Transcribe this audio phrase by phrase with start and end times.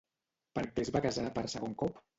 [0.59, 2.07] Per què es va casar per segon cop?